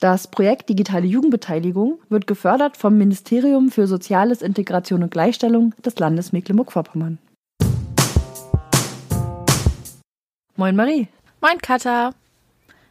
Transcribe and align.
Das 0.00 0.28
Projekt 0.28 0.68
Digitale 0.68 1.06
Jugendbeteiligung 1.06 1.98
wird 2.08 2.28
gefördert 2.28 2.76
vom 2.76 2.96
Ministerium 2.96 3.68
für 3.72 3.88
Soziales, 3.88 4.42
Integration 4.42 5.02
und 5.02 5.10
Gleichstellung 5.10 5.74
des 5.84 5.98
Landes 5.98 6.30
Mecklenburg-Vorpommern. 6.30 7.18
Moin 10.54 10.76
Marie. 10.76 11.08
Moin 11.40 11.58
Katha. 11.60 12.12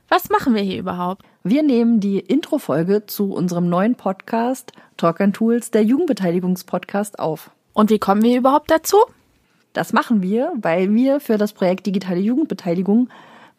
Was 0.09 0.30
machen 0.30 0.53
wir 0.53 0.61
hier 0.61 0.80
überhaupt? 0.80 1.23
Wir 1.43 1.63
nehmen 1.63 2.02
die 2.02 2.20
Introfolge 2.20 3.05
zu 3.05 3.31
unserem 3.31 3.69
neuen 3.69 3.95
Podcast 3.95 4.73
Talk 4.97 5.21
and 5.21 5.33
Tools, 5.33 5.71
der 5.71 5.85
Jugendbeteiligungspodcast 5.85 7.19
auf. 7.19 7.52
Und 7.71 7.89
wie 7.89 7.99
kommen 7.99 8.21
wir 8.21 8.38
überhaupt 8.38 8.69
dazu? 8.69 8.97
Das 9.71 9.94
machen 9.94 10.21
wir, 10.21 10.52
weil 10.58 10.94
wir 10.94 11.21
für 11.21 11.38
das 11.38 11.53
Projekt 11.53 11.85
Digitale 11.85 12.19
Jugendbeteiligung 12.19 13.08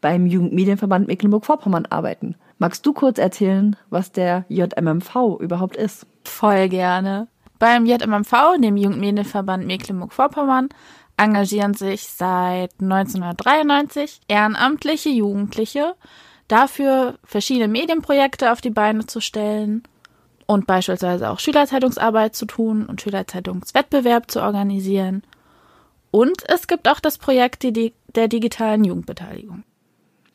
beim 0.02 0.27
Jugendmedienverband 0.27 1.07
Mecklenburg-Vorpommern 1.07 1.87
arbeiten. 1.87 2.35
Magst 2.59 2.85
du 2.85 2.93
kurz 2.93 3.19
erzählen, 3.19 3.77
was 3.89 4.11
der 4.11 4.45
JMMV 4.48 5.39
überhaupt 5.39 5.77
ist? 5.77 6.07
Voll 6.24 6.69
gerne. 6.69 7.29
Beim 7.60 7.87
JMMV, 7.87 8.59
dem 8.60 8.77
Jugendmedienverband 8.77 9.66
Mecklenburg-Vorpommern, 9.66 10.69
engagieren 11.16 11.74
sich 11.74 12.09
seit 12.09 12.73
1993 12.80 14.21
ehrenamtliche 14.29 15.09
Jugendliche 15.09 15.95
dafür, 16.49 17.19
verschiedene 17.24 17.69
Medienprojekte 17.69 18.52
auf 18.52 18.60
die 18.60 18.71
Beine 18.71 19.07
zu 19.07 19.21
stellen 19.21 19.82
und 20.47 20.66
beispielsweise 20.66 21.30
auch 21.30 21.41
Schülerzeitungsarbeit 21.41 22.35
zu 22.35 22.47
tun 22.47 22.87
und 22.87 23.02
Schülerzeitungswettbewerb 23.02 24.30
zu 24.30 24.41
organisieren. 24.41 25.23
Und 26.10 26.49
es 26.49 26.66
gibt 26.66 26.88
auch 26.88 27.01
das 27.01 27.19
Projekt 27.19 27.65
der 27.65 28.29
digitalen 28.29 28.85
Jugendbeteiligung. 28.85 29.65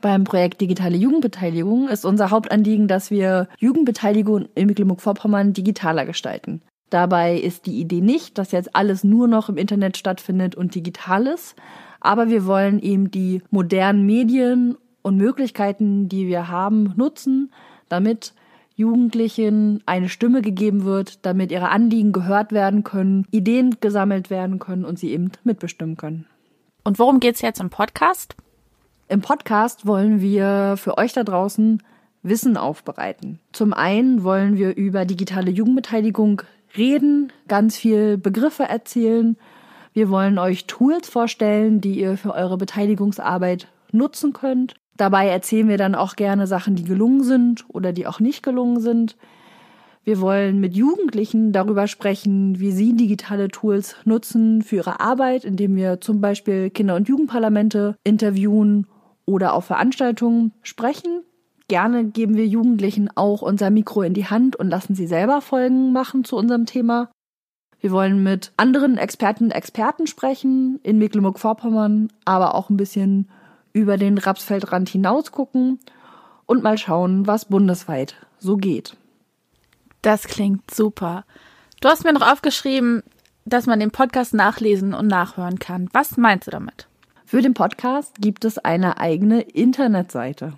Beim 0.03 0.25
Projekt 0.25 0.59
Digitale 0.59 0.97
Jugendbeteiligung 0.97 1.87
ist 1.87 2.03
unser 2.03 2.29
Hauptanliegen, 2.29 2.89
dass 2.89 3.09
wir 3.09 3.47
Jugendbeteiligung 3.57 4.49
in 4.53 4.67
Mecklenburg-Vorpommern 4.67 5.53
digitaler 5.53 6.05
gestalten. 6.05 6.61
Dabei 6.89 7.37
ist 7.37 7.67
die 7.67 7.79
Idee 7.79 8.01
nicht, 8.01 8.37
dass 8.37 8.51
jetzt 8.51 8.75
alles 8.75 9.05
nur 9.05 9.29
noch 9.29 9.47
im 9.47 9.55
Internet 9.55 9.95
stattfindet 9.95 10.55
und 10.55 10.75
digital 10.75 11.25
ist, 11.25 11.55
aber 12.01 12.27
wir 12.27 12.45
wollen 12.45 12.81
eben 12.81 13.11
die 13.11 13.43
modernen 13.49 14.05
Medien 14.05 14.75
und 15.03 15.15
Möglichkeiten, 15.15 16.09
die 16.09 16.27
wir 16.27 16.49
haben, 16.49 16.91
nutzen, 16.97 17.53
damit 17.87 18.33
Jugendlichen 18.75 19.83
eine 19.85 20.09
Stimme 20.09 20.41
gegeben 20.41 20.83
wird, 20.83 21.25
damit 21.25 21.49
ihre 21.49 21.69
Anliegen 21.69 22.11
gehört 22.11 22.51
werden 22.51 22.83
können, 22.83 23.25
Ideen 23.31 23.77
gesammelt 23.79 24.29
werden 24.29 24.59
können 24.59 24.83
und 24.83 24.99
sie 24.99 25.11
eben 25.11 25.31
mitbestimmen 25.45 25.95
können. 25.95 26.25
Und 26.83 26.99
worum 26.99 27.21
geht 27.21 27.35
es 27.35 27.41
jetzt 27.41 27.61
im 27.61 27.69
Podcast? 27.69 28.35
Im 29.09 29.21
Podcast 29.21 29.85
wollen 29.85 30.21
wir 30.21 30.75
für 30.77 30.97
euch 30.97 31.13
da 31.13 31.23
draußen 31.23 31.83
Wissen 32.23 32.55
aufbereiten. 32.55 33.39
Zum 33.51 33.73
einen 33.73 34.23
wollen 34.23 34.57
wir 34.57 34.75
über 34.75 35.05
digitale 35.05 35.51
Jugendbeteiligung 35.51 36.41
reden, 36.77 37.31
ganz 37.47 37.77
viel 37.77 38.17
Begriffe 38.17 38.63
erzählen. 38.63 39.37
Wir 39.91 40.09
wollen 40.09 40.39
euch 40.39 40.65
Tools 40.65 41.09
vorstellen, 41.09 41.81
die 41.81 41.99
ihr 41.99 42.17
für 42.17 42.33
eure 42.33 42.57
Beteiligungsarbeit 42.57 43.67
nutzen 43.91 44.33
könnt. 44.33 44.75
Dabei 44.95 45.27
erzählen 45.27 45.67
wir 45.67 45.77
dann 45.77 45.95
auch 45.95 46.15
gerne 46.15 46.47
Sachen, 46.47 46.75
die 46.75 46.85
gelungen 46.85 47.23
sind 47.23 47.65
oder 47.67 47.91
die 47.93 48.07
auch 48.07 48.19
nicht 48.19 48.41
gelungen 48.41 48.79
sind. 48.79 49.17
Wir 50.05 50.19
wollen 50.19 50.59
mit 50.59 50.75
Jugendlichen 50.75 51.53
darüber 51.53 51.87
sprechen, 51.87 52.59
wie 52.59 52.73
sie 52.73 52.93
digitale 52.93 53.47
Tools 53.47 53.95
nutzen 54.03 54.61
für 54.61 54.77
ihre 54.77 54.99
Arbeit, 54.99 55.45
indem 55.45 55.77
wir 55.77 56.01
zum 56.01 56.19
Beispiel 56.19 56.69
Kinder- 56.69 56.95
und 56.95 57.07
Jugendparlamente 57.07 57.95
interviewen 58.03 58.85
oder 59.25 59.53
auf 59.53 59.65
Veranstaltungen 59.65 60.51
sprechen. 60.61 61.23
Gerne 61.69 62.03
geben 62.03 62.35
wir 62.35 62.45
Jugendlichen 62.45 63.09
auch 63.15 63.41
unser 63.41 63.69
Mikro 63.69 64.01
in 64.01 64.13
die 64.13 64.25
Hand 64.25 64.57
und 64.57 64.69
lassen 64.69 64.93
sie 64.93 65.07
selber 65.07 65.39
Folgen 65.39 65.93
machen 65.93 66.25
zu 66.25 66.35
unserem 66.35 66.65
Thema. 66.65 67.09
Wir 67.79 67.91
wollen 67.91 68.23
mit 68.23 68.51
anderen 68.57 68.97
Experten 68.97 69.45
und 69.45 69.51
Experten 69.51 70.07
sprechen 70.07 70.81
in 70.83 70.97
Mecklenburg-Vorpommern, 70.97 72.09
aber 72.25 72.55
auch 72.55 72.69
ein 72.69 72.77
bisschen 72.77 73.29
über 73.71 73.97
den 73.97 74.17
Rapsfeldrand 74.17 74.89
hinaus 74.89 75.31
gucken 75.31 75.79
und 76.45 76.61
mal 76.61 76.77
schauen, 76.77 77.25
was 77.25 77.45
bundesweit 77.45 78.15
so 78.37 78.57
geht. 78.57 78.97
Das 80.03 80.27
klingt 80.27 80.69
super. 80.69 81.23
Du 81.79 81.87
hast 81.87 82.03
mir 82.03 82.11
noch 82.11 82.29
aufgeschrieben, 82.29 83.03
dass 83.45 83.67
man 83.67 83.79
den 83.79 83.89
Podcast 83.89 84.33
nachlesen 84.33 84.93
und 84.93 85.07
nachhören 85.07 85.59
kann. 85.59 85.89
Was 85.93 86.17
meinst 86.17 86.47
du 86.47 86.51
damit? 86.51 86.87
Für 87.25 87.41
den 87.41 87.53
Podcast 87.53 88.15
gibt 88.19 88.43
es 88.43 88.57
eine 88.57 88.99
eigene 88.99 89.41
Internetseite. 89.41 90.53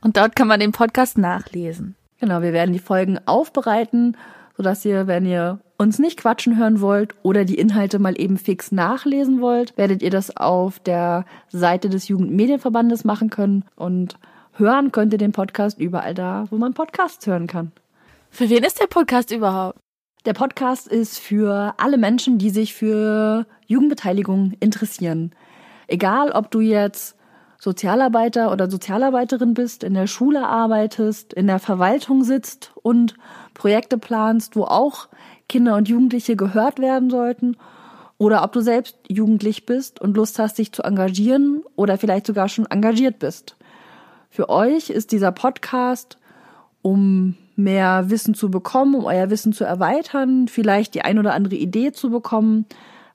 Und 0.00 0.16
dort 0.16 0.36
kann 0.36 0.46
man 0.46 0.60
den 0.60 0.70
Podcast 0.70 1.18
nachlesen. 1.18 1.96
Genau, 2.20 2.42
wir 2.42 2.52
werden 2.52 2.72
die 2.72 2.78
Folgen 2.78 3.18
aufbereiten, 3.26 4.16
sodass 4.56 4.84
ihr, 4.84 5.08
wenn 5.08 5.26
ihr 5.26 5.58
uns 5.76 5.98
nicht 5.98 6.20
quatschen 6.20 6.56
hören 6.56 6.80
wollt 6.80 7.16
oder 7.24 7.44
die 7.44 7.58
Inhalte 7.58 7.98
mal 7.98 8.18
eben 8.20 8.38
fix 8.38 8.70
nachlesen 8.70 9.40
wollt, 9.40 9.76
werdet 9.76 10.00
ihr 10.00 10.10
das 10.10 10.36
auf 10.36 10.78
der 10.78 11.24
Seite 11.48 11.88
des 11.88 12.06
Jugendmedienverbandes 12.06 13.02
machen 13.02 13.30
können 13.30 13.64
und 13.74 14.16
hören 14.52 14.92
könnt 14.92 15.12
ihr 15.12 15.18
den 15.18 15.32
Podcast 15.32 15.80
überall 15.80 16.14
da, 16.14 16.46
wo 16.50 16.56
man 16.56 16.72
Podcasts 16.72 17.26
hören 17.26 17.48
kann. 17.48 17.72
Für 18.34 18.50
wen 18.50 18.64
ist 18.64 18.80
der 18.80 18.88
Podcast 18.88 19.30
überhaupt? 19.30 19.78
Der 20.26 20.32
Podcast 20.32 20.88
ist 20.88 21.20
für 21.20 21.72
alle 21.76 21.96
Menschen, 21.96 22.36
die 22.36 22.50
sich 22.50 22.74
für 22.74 23.46
Jugendbeteiligung 23.68 24.54
interessieren. 24.58 25.32
Egal, 25.86 26.32
ob 26.32 26.50
du 26.50 26.58
jetzt 26.58 27.16
Sozialarbeiter 27.60 28.50
oder 28.50 28.68
Sozialarbeiterin 28.68 29.54
bist, 29.54 29.84
in 29.84 29.94
der 29.94 30.08
Schule 30.08 30.48
arbeitest, 30.48 31.32
in 31.32 31.46
der 31.46 31.60
Verwaltung 31.60 32.24
sitzt 32.24 32.72
und 32.82 33.14
Projekte 33.54 33.98
planst, 33.98 34.56
wo 34.56 34.64
auch 34.64 35.06
Kinder 35.48 35.76
und 35.76 35.88
Jugendliche 35.88 36.34
gehört 36.34 36.80
werden 36.80 37.10
sollten, 37.10 37.56
oder 38.18 38.42
ob 38.42 38.50
du 38.50 38.62
selbst 38.62 38.98
jugendlich 39.06 39.64
bist 39.64 40.00
und 40.00 40.16
Lust 40.16 40.40
hast, 40.40 40.58
dich 40.58 40.72
zu 40.72 40.82
engagieren 40.82 41.62
oder 41.76 41.98
vielleicht 41.98 42.26
sogar 42.26 42.48
schon 42.48 42.66
engagiert 42.66 43.20
bist. 43.20 43.56
Für 44.28 44.48
euch 44.48 44.90
ist 44.90 45.12
dieser 45.12 45.30
Podcast, 45.30 46.18
um 46.82 47.36
mehr 47.56 48.10
Wissen 48.10 48.34
zu 48.34 48.50
bekommen, 48.50 48.94
um 48.94 49.04
euer 49.04 49.30
Wissen 49.30 49.52
zu 49.52 49.64
erweitern, 49.64 50.48
vielleicht 50.48 50.94
die 50.94 51.02
ein 51.02 51.18
oder 51.18 51.34
andere 51.34 51.54
Idee 51.54 51.92
zu 51.92 52.10
bekommen, 52.10 52.66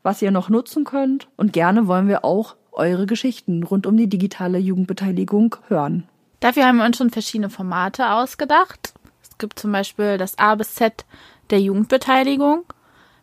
was 0.04 0.22
ihr 0.22 0.32
noch 0.32 0.50
nutzen 0.50 0.86
könnt. 0.86 1.28
Und 1.38 1.54
gerne 1.54 1.88
wollen 1.88 2.08
wir 2.08 2.24
auch 2.24 2.56
eure 2.72 3.06
Geschichten 3.06 3.64
rund 3.64 3.86
um 3.86 3.98
die 3.98 4.08
digitale 4.08 4.58
Jugendbeteiligung 4.58 5.56
hören. 5.68 6.08
Dafür 6.40 6.66
haben 6.66 6.78
wir 6.78 6.86
uns 6.86 6.98
schon 6.98 7.10
verschiedene 7.10 7.50
Formate 7.50 8.12
ausgedacht. 8.12 8.94
Es 9.22 9.38
gibt 9.38 9.60
zum 9.60 9.72
Beispiel 9.72 10.18
das 10.18 10.38
A 10.38 10.56
bis 10.56 10.76
Z 10.76 11.06
der 11.50 11.60
Jugendbeteiligung. 11.60 12.64